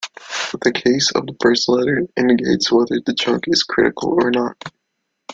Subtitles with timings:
[0.63, 4.57] The case of the first letter indicates whether the chunk is critical or not.